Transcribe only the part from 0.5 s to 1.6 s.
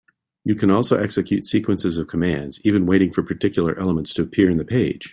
can also execute